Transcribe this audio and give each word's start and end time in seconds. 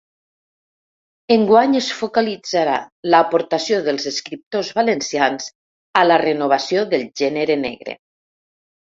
Enguany 1.33 1.73
es 1.79 1.89
focalitzarà 1.97 2.77
l’aportació 3.15 3.81
dels 3.87 4.07
escriptors 4.11 4.71
valencians 4.79 5.51
a 6.01 6.03
la 6.13 6.17
renovació 6.23 6.83
del 6.95 7.05
gènere 7.23 7.59
negre. 7.67 7.95